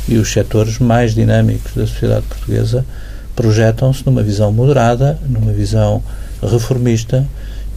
[0.09, 2.85] E os setores mais dinâmicos da sociedade portuguesa
[3.35, 6.03] projetam-se numa visão moderada, numa visão
[6.42, 7.26] reformista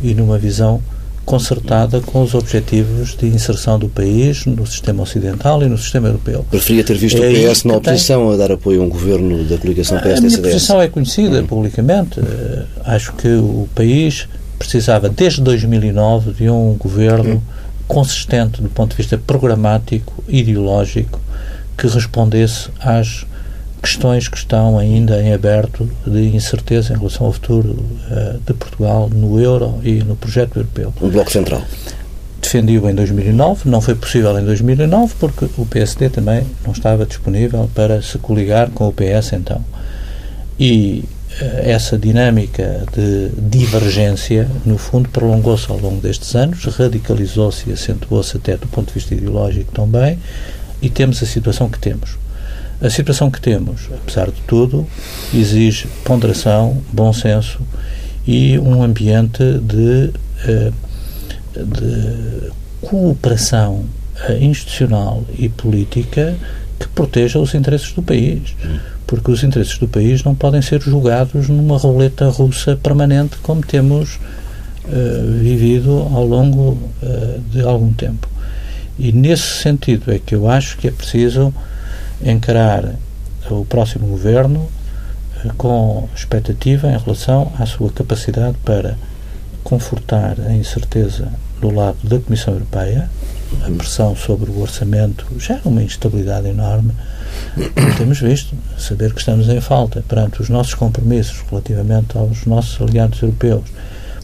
[0.02, 0.82] e numa visão
[1.26, 6.46] concertada com os objetivos de inserção do país no sistema ocidental e no sistema europeu.
[6.50, 8.34] Preferia ter visto é o PS na oposição tem...
[8.34, 10.18] a dar apoio a um governo da coligação PS-CDS.
[10.18, 11.48] A minha posição é conhecida hum.
[11.48, 12.20] publicamente.
[12.20, 14.28] Uh, acho que o país
[14.60, 17.42] precisava, desde 2009, de um governo hum.
[17.88, 21.20] consistente do ponto de vista programático, ideológico,
[21.78, 23.26] que respondesse às
[23.84, 29.10] questões que estão ainda em aberto de incerteza em relação ao futuro uh, de Portugal
[29.10, 30.94] no euro e no projeto europeu.
[31.02, 31.62] Um bloco central.
[32.42, 37.70] Defendi-o em 2009, não foi possível em 2009 porque o PSD também não estava disponível
[37.76, 39.64] para se coligar com o PS então.
[40.58, 41.04] E
[41.42, 48.38] uh, essa dinâmica de divergência, no fundo, prolongou-se ao longo destes anos, radicalizou-se e acentuou-se
[48.38, 50.18] até do ponto de vista ideológico também,
[50.82, 52.23] e temos a situação que temos.
[52.84, 54.86] A situação que temos, apesar de tudo,
[55.34, 57.62] exige ponderação, bom senso
[58.28, 60.12] e um ambiente de,
[60.46, 60.72] eh,
[61.56, 63.86] de cooperação
[64.28, 66.36] eh, institucional e política
[66.78, 68.54] que proteja os interesses do país.
[69.08, 74.16] Porque os interesses do país não podem ser julgados numa roleta russa permanente como temos
[74.16, 76.78] uh, vivido ao longo
[77.52, 78.28] de algum tempo.
[78.98, 81.54] E nesse sentido é que eu acho que é preciso
[82.22, 82.96] encarar
[83.50, 84.70] o próximo governo
[85.44, 88.98] eh, com expectativa em relação à sua capacidade para
[89.64, 93.10] confortar a incerteza do lado da Comissão Europeia,
[93.66, 96.94] a pressão sobre o orçamento gera uma instabilidade enorme.
[97.98, 103.22] Temos visto, saber que estamos em falta perante os nossos compromissos relativamente aos nossos aliados
[103.22, 103.64] europeus,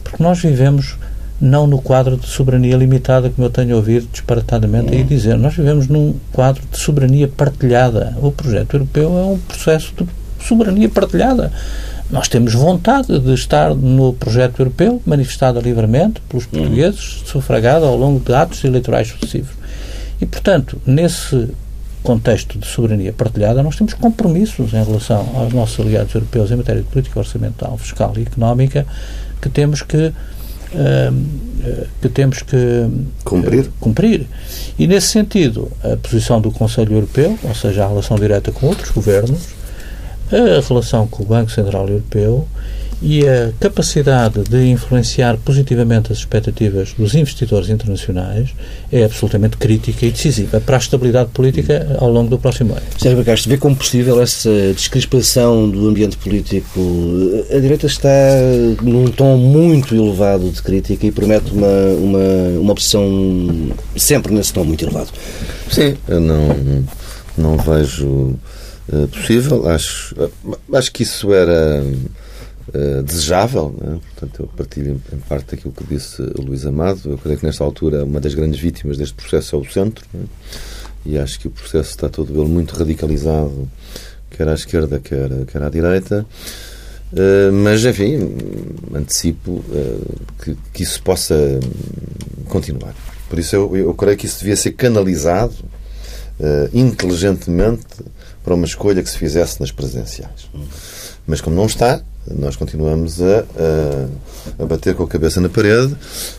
[0.02, 0.96] porque nós vivemos
[1.40, 5.36] não no quadro de soberania limitada, como eu tenho ouvido disparatadamente aí dizer.
[5.38, 8.16] Nós vivemos num quadro de soberania partilhada.
[8.20, 10.06] O projeto europeu é um processo de
[10.46, 11.50] soberania partilhada.
[12.10, 18.20] Nós temos vontade de estar no projeto europeu, manifestada livremente pelos portugueses, sufragada ao longo
[18.20, 19.52] de atos eleitorais sucessivos.
[20.20, 21.48] E, portanto, nesse
[22.02, 26.82] contexto de soberania partilhada, nós temos compromissos em relação aos nossos aliados europeus em matéria
[26.82, 28.86] de política orçamental, fiscal e económica
[29.40, 30.12] que temos que
[32.00, 32.88] que temos que
[33.24, 33.70] cumprir.
[33.80, 34.26] cumprir.
[34.78, 38.90] E, nesse sentido, a posição do Conselho Europeu, ou seja, a relação direta com outros
[38.90, 39.40] governos,
[40.30, 42.46] a relação com o Banco Central Europeu
[43.02, 48.50] e a capacidade de influenciar positivamente as expectativas dos investidores internacionais
[48.92, 52.82] é absolutamente crítica e decisiva para a estabilidade política ao longo do próximo ano.
[52.98, 56.80] Sérgio Bacastro, vê como possível essa descrispação do ambiente político?
[57.50, 58.08] A direita está
[58.82, 64.64] num tom muito elevado de crítica e promete uma, uma, uma opção sempre nesse tom
[64.64, 65.10] muito elevado.
[65.70, 66.84] Sim, eu não,
[67.36, 68.36] não vejo
[68.92, 69.68] uh, possível.
[69.68, 70.14] Acho,
[70.72, 71.82] acho que isso era
[72.74, 73.74] uh, desejável.
[73.80, 74.00] Né?
[74.14, 77.10] Portanto, eu partilho em, parte daquilo que disse o Luís Amado.
[77.10, 80.04] Eu creio que nesta altura uma das grandes vítimas deste processo é o centro.
[80.12, 80.24] Né?
[81.04, 83.68] E acho que o processo está todo ele muito radicalizado,
[84.30, 86.26] quer à esquerda, quer, quer à direita.
[87.12, 88.36] Uh, mas, enfim,
[88.94, 91.58] antecipo uh, que, que, isso possa
[92.48, 92.94] continuar.
[93.28, 95.54] Por isso, eu, eu creio que isso devia ser canalizado
[96.38, 97.84] uh, inteligentemente
[98.44, 100.48] para uma escolha que se fizesse nas presenciais.
[101.26, 104.08] Mas, como não está, nós continuamos a, a,
[104.58, 105.94] a, bater com a cabeça na parede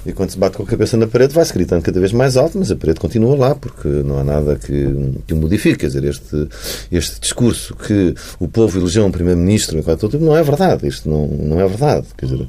[0.06, 2.58] e quando se bate com a cabeça na parede vai-se gritando cada vez mais alto,
[2.58, 4.88] mas a parede continua lá porque não há nada que,
[5.28, 5.80] que o modifique.
[5.80, 6.48] Quer dizer, este,
[6.92, 9.82] este discurso que o povo elegeu um primeiro-ministro
[10.20, 10.88] não é verdade.
[10.88, 12.08] Isto não, não é verdade.
[12.18, 12.48] Quer dizer,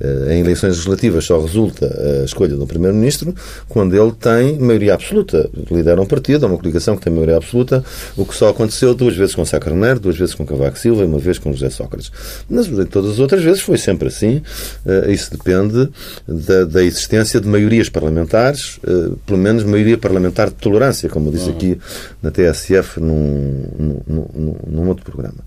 [0.00, 3.34] eh, em eleições legislativas só resulta a escolha do primeiro-ministro
[3.68, 5.48] quando ele tem maioria absoluta.
[5.70, 7.84] Lidera um partido, é uma coligação que tem maioria absoluta,
[8.16, 11.06] o que só aconteceu duas vezes com Sá Carneiro, duas vezes com Cavaco Silva e
[11.06, 12.10] uma vez com José Sócrates.
[12.48, 14.42] Mas todas as outras vezes foi sempre assim.
[14.84, 15.88] Uh, isso depende
[16.26, 21.50] da, da, existência de maiorias parlamentares, uh, pelo menos maioria parlamentar de tolerância, como disse
[21.50, 21.56] uhum.
[21.56, 21.78] aqui
[22.22, 25.38] na TSF num, num, num, num outro programa.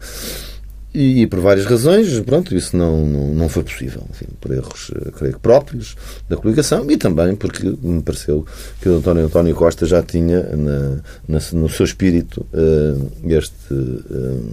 [0.93, 4.03] E, e, por várias razões, pronto, isso não, não, não foi possível.
[4.09, 5.95] Enfim, por erros, eh, creio que próprios
[6.27, 8.43] da coligação e também porque me pareceu
[8.81, 14.43] que o António, António Costa já tinha na, na no seu espírito uh, este, uh,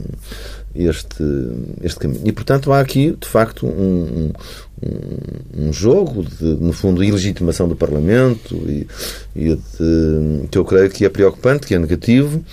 [0.84, 1.24] este,
[1.82, 2.22] este caminho.
[2.24, 4.32] E, portanto, há aqui, de facto, um,
[4.82, 8.86] um, um jogo de, no fundo, ilegitimação do Parlamento e,
[9.34, 12.44] e de, que eu creio que é preocupante, que é negativo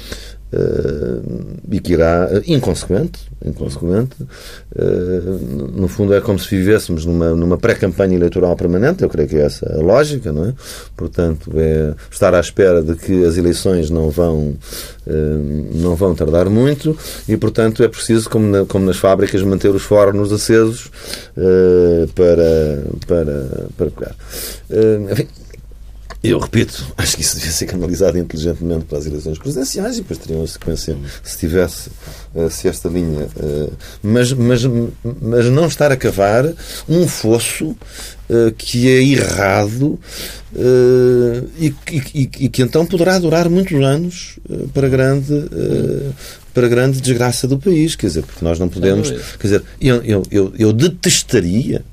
[1.72, 4.16] e que irá, inconsequente, inconsequente
[5.74, 9.42] no fundo é como se vivêssemos numa, numa pré-campanha eleitoral permanente, eu creio que é
[9.42, 10.54] essa a lógica, não é?
[10.96, 14.56] Portanto, é estar à espera de que as eleições não vão,
[15.74, 19.84] não vão tardar muito e, portanto, é preciso, como, na, como nas fábricas, manter os
[19.84, 20.90] fornos acesos
[22.16, 24.16] para, para, para pegar.
[25.12, 25.28] Enfim,
[26.24, 30.18] eu repito, acho que isso devia ser canalizado inteligentemente para as eleições presidenciais e depois
[30.18, 31.90] teria uma sequência se tivesse
[32.34, 33.28] eh, se esta linha.
[33.38, 33.70] Eh,
[34.02, 34.62] mas, mas,
[35.22, 36.46] mas não estar a cavar
[36.88, 37.76] um fosso
[38.30, 40.00] eh, que é errado
[41.60, 44.40] e, e, e que então poderá durar muitos anos
[44.72, 45.34] para grande
[46.54, 50.24] para grande desgraça do país, quer dizer, porque nós não podemos, quer dizer, eu, eu,
[50.30, 51.84] eu, eu detestaria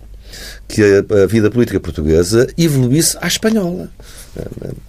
[0.71, 3.91] que a, vida política portuguesa evoluísse à espanhola.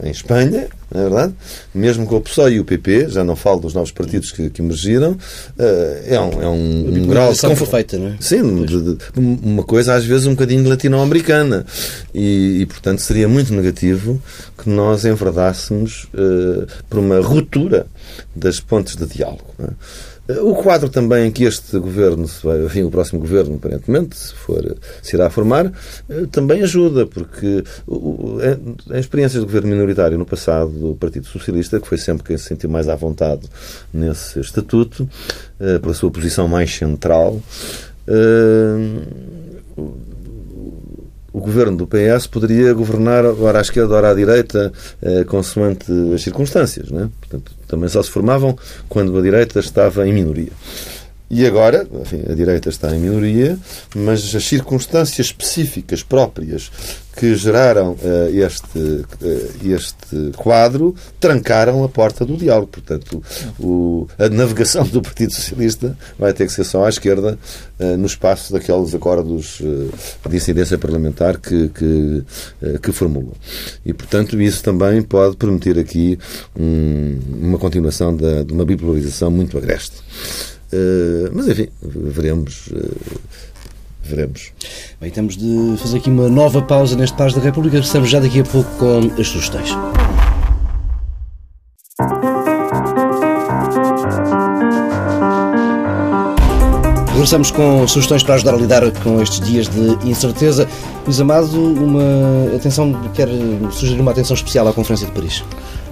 [0.04, 1.34] Em Espanha, não é verdade?
[1.74, 4.62] Mesmo com o PSOE e o PP, já não falo dos novos partidos que, que
[4.62, 5.17] emergiram,
[5.58, 8.17] eh, é um, é um, um grau de perfeita, não é?
[8.20, 11.65] Sim, de, de, uma coisa às vezes um bocadinho latino-americana.
[12.13, 14.22] E, e, portanto, seria muito negativo
[14.56, 17.88] que nós enverdássemos uh, por uma ruptura
[18.36, 19.56] das pontes de diálogo.
[19.58, 19.72] Não é?
[20.44, 22.26] O quadro também em que este governo,
[22.65, 25.72] enfim, o próximo governo, aparentemente, se, for, se irá formar,
[26.10, 27.63] eh, também ajuda, porque
[28.89, 32.46] a experiência do governo minoritário no passado do Partido Socialista, que foi sempre quem se
[32.46, 33.50] sentiu mais à vontade
[33.94, 35.10] nesse estatuto,
[35.60, 37.41] eh, pela sua posição mais central,
[38.08, 39.02] eh,
[41.34, 46.22] o governo do PS poderia governar ora à esquerda, ora à direita, eh, consoante as
[46.22, 46.91] circunstâncias.
[46.91, 47.10] Né?
[47.20, 48.58] Portanto, também só se formavam
[48.89, 50.52] quando a direita estava em minoria.
[51.34, 53.58] E agora, enfim, a direita está em minoria,
[53.96, 56.69] mas as circunstâncias específicas próprias
[57.15, 57.98] que geraram uh,
[58.34, 59.06] este, uh,
[59.63, 62.67] este quadro trancaram a porta do diálogo.
[62.67, 63.23] Portanto,
[63.58, 67.40] o, a navegação do Partido Socialista vai ter que ser só à esquerda
[67.79, 69.62] uh, no espaço daqueles acordos
[70.29, 72.23] de incidência parlamentar que, que,
[72.82, 73.32] que formulam.
[73.86, 76.19] E, portanto, isso também pode permitir aqui
[76.60, 79.96] um, uma continuação de, de uma bipolarização muito agreste.
[81.34, 82.69] Mas, enfim, veremos
[84.04, 84.52] veremos.
[85.00, 87.78] Bem, temos de fazer aqui uma nova pausa neste Paz da República.
[87.78, 89.69] Estamos já daqui a pouco com as sugestões.
[97.13, 100.67] Regressamos com sugestões para ajudar a lidar com estes dias de incerteza.
[101.06, 103.30] Luís Amado, uma atenção, quer
[103.72, 105.44] sugerir uma atenção especial à Conferência de Paris?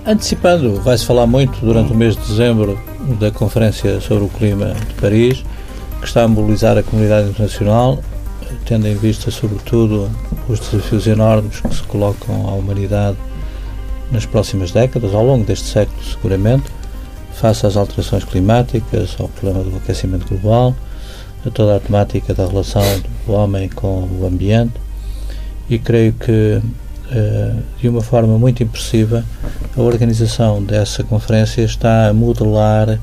[0.09, 2.79] Antecipando, vai-se falar muito durante o mês de dezembro
[3.19, 5.45] da Conferência sobre o Clima de Paris
[5.99, 7.99] que está a mobilizar a comunidade internacional,
[8.65, 10.09] tendo em vista, sobretudo,
[10.47, 13.19] os desafios enormes que se colocam à humanidade
[14.11, 16.65] nas próximas décadas, ao longo deste século, seguramente,
[17.33, 20.75] face às alterações climáticas, ao problema do aquecimento global,
[21.45, 22.81] a toda a temática da relação
[23.27, 24.73] do homem com o ambiente.
[25.69, 26.59] E creio que,
[27.79, 29.23] de uma forma muito impressiva,
[29.75, 32.99] a organização dessa conferência está a modelar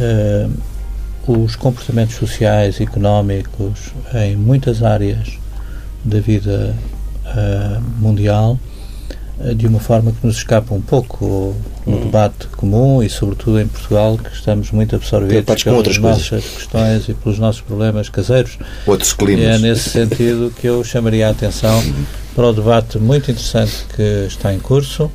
[0.00, 0.48] eh,
[1.26, 5.38] os comportamentos sociais e económicos em muitas áreas
[6.02, 6.74] da vida
[7.26, 8.58] uh, mundial
[9.54, 11.54] de uma forma que nos escapa um pouco
[11.86, 12.00] no hum.
[12.04, 16.50] debate comum e sobretudo em Portugal que estamos muito absorvidos pelas nossas coisas.
[16.50, 18.58] questões e pelos nossos problemas caseiros.
[18.86, 19.44] Outros climas.
[19.44, 21.80] E é nesse sentido que eu chamaria a atenção
[22.34, 25.10] para o debate muito interessante que está em curso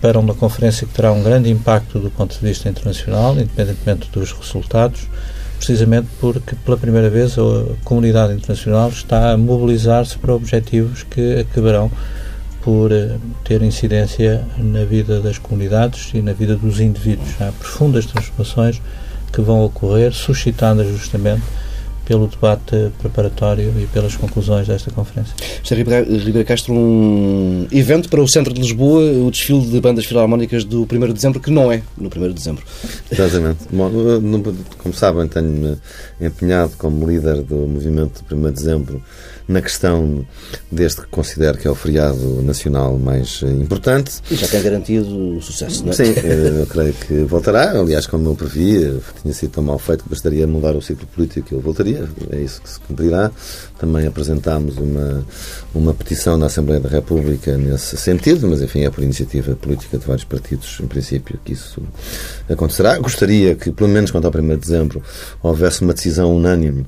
[0.00, 4.32] para uma conferência que terá um grande impacto do ponto de vista internacional, independentemente dos
[4.32, 5.02] resultados,
[5.58, 11.90] precisamente porque pela primeira vez a comunidade internacional está a mobilizar-se para objetivos que acabarão
[12.64, 17.28] por eh, ter incidência na vida das comunidades e na vida dos indivíduos.
[17.38, 18.80] Há profundas transformações
[19.30, 21.42] que vão ocorrer, suscitadas justamente
[22.06, 25.34] pelo debate preparatório e pelas conclusões desta conferência.
[25.62, 30.64] José Ribeiro Castro, um evento para o centro de Lisboa, o desfile de bandas filarmónicas
[30.64, 32.64] do 1 de dezembro, que não é no 1 de dezembro.
[33.10, 33.66] Exatamente.
[34.78, 35.76] Como sabem, tenho-me
[36.20, 39.02] empenhado como líder do movimento do 1 de dezembro
[39.46, 40.26] na questão
[40.70, 44.20] deste que considero que é o feriado nacional mais eh, importante.
[44.30, 45.94] E já tem garantido o sucesso, não é?
[45.94, 47.78] Sim, eh, eu creio que voltará.
[47.78, 51.48] Aliás, como eu previ, tinha sido tão mal feito que bastaria mudar o ciclo político
[51.48, 52.08] que ele voltaria.
[52.30, 53.30] É isso que se cumprirá.
[53.78, 55.26] Também apresentámos uma,
[55.74, 60.06] uma petição na Assembleia da República nesse sentido, mas enfim, é por iniciativa política de
[60.06, 61.82] vários partidos, em princípio, que isso
[62.48, 62.98] acontecerá.
[62.98, 65.02] Gostaria que, pelo menos quanto ao 1 de dezembro,
[65.42, 66.86] houvesse uma decisão unânime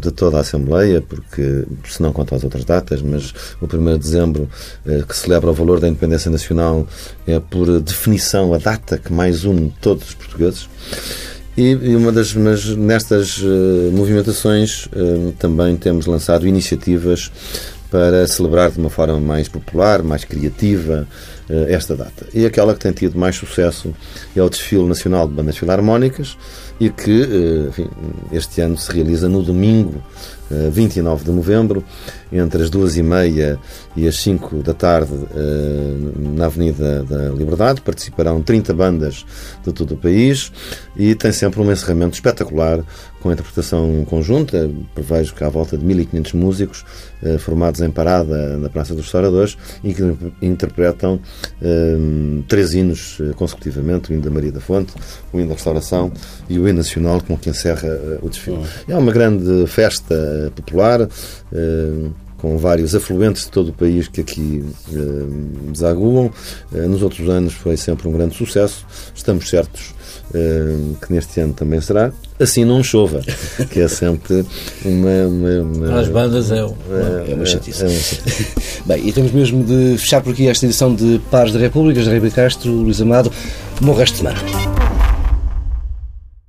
[0.00, 3.98] de toda a Assembleia, porque, se não quanto às outras datas, mas o 1 de
[3.98, 4.48] dezembro,
[4.86, 6.86] eh, que celebra o valor da independência nacional,
[7.26, 10.68] é por definição a data que mais une todos os portugueses.
[11.56, 17.30] E, uma das, mas nestas uh, movimentações uh, também temos lançado iniciativas
[17.92, 21.06] para celebrar de uma forma mais popular, mais criativa,
[21.50, 22.26] uh, esta data.
[22.32, 23.94] E aquela que tem tido mais sucesso
[24.34, 26.38] é o Desfile Nacional de Bandas Filarmónicas,
[26.80, 27.88] e que eh, enfim,
[28.32, 30.02] este ano se realiza no domingo
[30.70, 31.84] 29 eh, de novembro,
[32.32, 33.58] entre as duas e meia
[33.94, 37.80] e as 5 da tarde, eh, na Avenida da Liberdade.
[37.80, 39.24] Participarão 30 bandas
[39.64, 40.52] de todo o país
[40.96, 42.84] e tem sempre um encerramento espetacular
[43.20, 44.70] com a interpretação conjunta.
[44.94, 46.84] Prevejo que há volta de 1500 músicos
[47.38, 50.02] formados em parada na Praça dos Restauradores e que
[50.42, 51.20] interpretam
[52.48, 54.92] três hinos consecutivamente: o hino da Maria da Fonte,
[55.32, 56.10] o hino da Restauração
[56.48, 57.88] e o hino nacional com que encerra
[58.20, 58.64] o desfile.
[58.88, 61.08] É uma grande festa popular
[62.38, 64.64] com vários afluentes de todo o país que aqui
[65.70, 66.30] desaguam.
[66.72, 68.84] nos outros anos foi sempre um grande sucesso.
[69.14, 69.94] Estamos certos
[71.00, 72.12] que neste ano também será.
[72.40, 73.20] Assim não chova,
[73.70, 74.44] que é sempre
[74.84, 75.26] uma.
[75.26, 76.74] uma, uma Para as bandas é, uma,
[77.28, 77.82] é, uma chatice.
[77.82, 78.46] É, uma chatice.
[78.86, 82.02] Bem, e temos mesmo de fechar por aqui esta edição de Pares da República.
[82.02, 83.30] Jair Castro, Luís Amado.
[83.80, 84.91] Bom resto de semana.